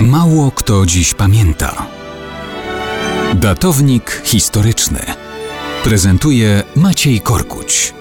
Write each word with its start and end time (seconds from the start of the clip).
Mało 0.00 0.50
kto 0.50 0.86
dziś 0.86 1.14
pamięta. 1.14 1.86
Datownik 3.34 4.22
historyczny 4.24 4.98
prezentuje 5.84 6.62
Maciej 6.76 7.20
Korkuć. 7.20 7.94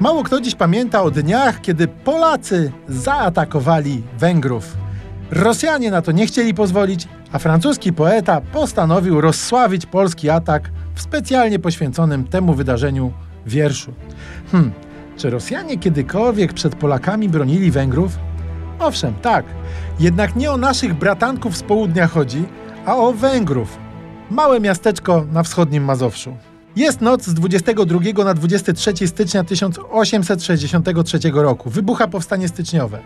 Mało 0.00 0.24
kto 0.24 0.40
dziś 0.40 0.54
pamięta 0.54 1.02
o 1.02 1.10
dniach, 1.10 1.60
kiedy 1.60 1.88
Polacy 1.88 2.72
zaatakowali 2.88 4.02
Węgrów. 4.18 4.76
Rosjanie 5.30 5.90
na 5.90 6.02
to 6.02 6.12
nie 6.12 6.26
chcieli 6.26 6.54
pozwolić, 6.54 7.08
a 7.32 7.38
francuski 7.38 7.92
poeta 7.92 8.40
postanowił 8.40 9.20
rozsławić 9.20 9.86
polski 9.86 10.30
atak 10.30 10.70
w 10.94 11.02
specjalnie 11.02 11.58
poświęconym 11.58 12.24
temu 12.24 12.54
wydarzeniu 12.54 13.12
wierszu. 13.46 13.92
Hmm, 14.52 14.72
czy 15.20 15.30
Rosjanie 15.30 15.78
kiedykolwiek 15.78 16.52
przed 16.52 16.74
Polakami 16.74 17.28
bronili 17.28 17.70
Węgrów? 17.70 18.18
Owszem, 18.78 19.14
tak. 19.22 19.44
Jednak 19.98 20.36
nie 20.36 20.50
o 20.50 20.56
naszych 20.56 20.94
bratanków 20.94 21.56
z 21.56 21.62
południa 21.62 22.06
chodzi, 22.06 22.44
a 22.86 22.96
o 22.96 23.12
Węgrów. 23.12 23.78
Małe 24.30 24.60
miasteczko 24.60 25.26
na 25.32 25.42
wschodnim 25.42 25.84
Mazowszu. 25.84 26.36
Jest 26.76 27.00
noc 27.00 27.24
z 27.24 27.34
22 27.34 28.24
na 28.24 28.34
23 28.34 29.06
stycznia 29.06 29.44
1863 29.44 31.18
roku. 31.32 31.70
Wybucha 31.70 32.08
powstanie 32.08 32.48
styczniowe. 32.48 32.98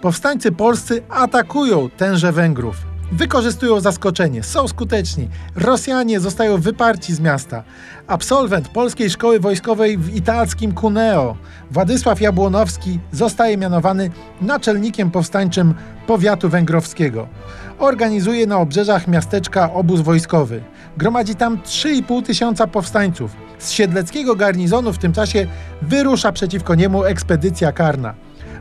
Powstańcy 0.00 0.52
polscy 0.52 1.02
atakują 1.08 1.88
tenże 1.96 2.32
Węgrów. 2.32 2.76
Wykorzystują 3.12 3.80
zaskoczenie, 3.80 4.42
są 4.42 4.68
skuteczni. 4.68 5.28
Rosjanie 5.56 6.20
zostają 6.20 6.60
wyparci 6.60 7.14
z 7.14 7.20
miasta. 7.20 7.62
Absolwent 8.06 8.68
Polskiej 8.68 9.10
Szkoły 9.10 9.40
Wojskowej 9.40 9.98
w 9.98 10.16
italskim 10.16 10.74
Cuneo, 10.74 11.36
Władysław 11.70 12.20
Jabłonowski, 12.20 12.98
zostaje 13.12 13.56
mianowany 13.56 14.10
naczelnikiem 14.40 15.10
powstańczym 15.10 15.74
powiatu 16.06 16.48
węgrowskiego. 16.48 17.28
Organizuje 17.78 18.46
na 18.46 18.58
obrzeżach 18.58 19.08
miasteczka 19.08 19.72
obóz 19.72 20.00
wojskowy. 20.00 20.62
Gromadzi 20.96 21.34
tam 21.34 21.58
3,5 21.58 22.22
tysiąca 22.22 22.66
powstańców. 22.66 23.30
Z 23.58 23.70
siedleckiego 23.70 24.36
garnizonu 24.36 24.92
w 24.92 24.98
tym 24.98 25.12
czasie 25.12 25.46
wyrusza 25.82 26.32
przeciwko 26.32 26.74
niemu 26.74 27.04
ekspedycja 27.04 27.72
karna. 27.72 28.14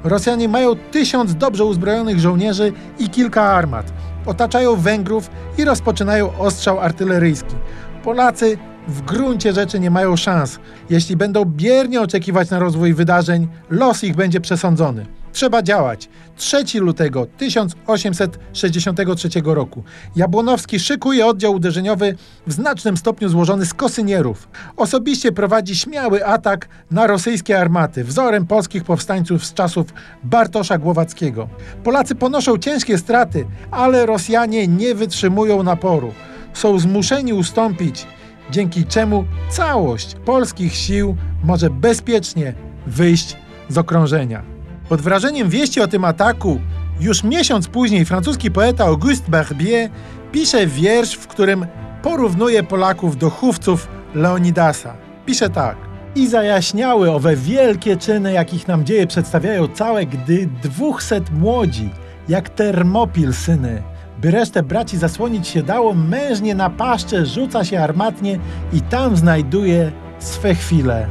Rosjanie 0.04 0.50
mają 0.50 0.76
tysiąc 0.92 1.36
dobrze 1.36 1.66
uzbrojonych 1.66 2.20
żołnierzy 2.20 2.74
i 3.00 3.10
kilka 3.10 3.44
armat. 3.44 3.94
Otaczają 4.26 4.76
Węgrów 4.76 5.30
i 5.58 5.66
rozpoczynają 5.66 6.38
ostrzał 6.38 6.80
artyleryjski. 6.80 7.56
Polacy 8.04 8.58
w 8.88 9.02
gruncie 9.02 9.54
rzeczy 9.54 9.80
nie 9.80 9.92
mają 9.92 10.16
szans. 10.16 10.60
Jeśli 10.90 11.16
będą 11.16 11.46
biernie 11.46 12.02
oczekiwać 12.02 12.50
na 12.50 12.60
rozwój 12.60 12.94
wydarzeń, 12.94 13.48
los 13.70 14.04
ich 14.04 14.16
będzie 14.16 14.42
przesądzony. 14.42 15.06
Trzeba 15.34 15.64
działać. 15.64 16.10
3 16.36 16.64
lutego 16.80 17.28
1863 17.38 19.30
roku. 19.46 19.84
Jabłonowski 20.16 20.80
szykuje 20.80 21.26
oddział 21.26 21.54
uderzeniowy 21.54 22.16
w 22.48 22.54
znacznym 22.54 22.98
stopniu 22.98 23.30
złożony 23.30 23.66
z 23.66 23.74
kosynierów. 23.74 24.48
Osobiście 24.78 25.32
prowadzi 25.32 25.76
śmiały 25.76 26.26
atak 26.26 26.70
na 26.92 27.08
rosyjskie 27.08 27.60
armaty, 27.60 28.04
wzorem 28.04 28.48
polskich 28.48 28.84
powstańców 28.84 29.46
z 29.46 29.54
czasów 29.54 29.86
Bartosza 30.24 30.78
Głowackiego. 30.78 31.50
Polacy 31.84 32.16
ponoszą 32.16 32.58
ciężkie 32.58 32.98
straty, 32.98 33.46
ale 33.72 34.06
Rosjanie 34.06 34.68
nie 34.68 34.96
wytrzymują 34.96 35.64
naporu. 35.64 36.14
Są 36.54 36.80
zmuszeni 36.80 37.34
ustąpić, 37.34 38.08
dzięki 38.52 38.86
czemu 38.86 39.26
całość 39.50 40.16
polskich 40.26 40.76
sił 40.76 41.16
może 41.44 41.70
bezpiecznie 41.70 42.54
wyjść 42.88 43.38
z 43.70 43.78
okrążenia. 43.78 44.54
Pod 44.90 45.02
wrażeniem 45.02 45.50
wieści 45.50 45.82
o 45.82 45.88
tym 45.88 46.06
ataku, 46.06 46.60
już 47.00 47.24
miesiąc 47.24 47.68
później 47.68 48.06
francuski 48.06 48.52
poeta 48.52 48.86
Auguste 48.86 49.32
Barbier 49.32 49.90
pisze 50.32 50.68
wiersz, 50.68 51.14
w 51.14 51.28
którym 51.28 51.66
porównuje 52.02 52.64
Polaków 52.64 53.18
do 53.18 53.30
chówców 53.30 53.88
Leonidasa. 54.16 54.96
Pisze 55.26 55.50
tak. 55.50 55.78
I 56.16 56.28
zajaśniały 56.28 57.12
owe 57.12 57.36
wielkie 57.36 57.98
czyny, 57.98 58.34
jakich 58.34 58.68
nam 58.68 58.86
dzieje 58.86 59.08
przedstawiają 59.08 59.68
całe, 59.68 60.06
gdy 60.06 60.50
dwóchset 60.64 61.32
młodzi, 61.32 61.90
jak 62.30 62.50
termopil 62.50 63.34
syny, 63.34 63.84
by 64.22 64.32
resztę 64.32 64.64
braci 64.64 64.98
zasłonić 64.98 65.48
się 65.48 65.64
dało, 65.64 65.94
mężnie 65.94 66.56
na 66.56 66.70
paszcze 66.70 67.26
rzuca 67.26 67.66
się 67.66 67.80
armatnie 67.80 68.40
i 68.74 68.82
tam 68.82 69.18
znajduje 69.18 69.92
swe 70.20 70.56
chwile 70.56 71.08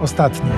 ostatnie. 0.00 0.50